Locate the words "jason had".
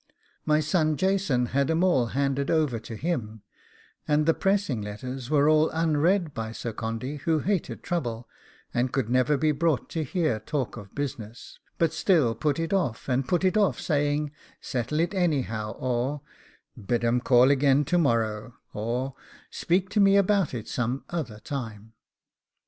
0.97-1.69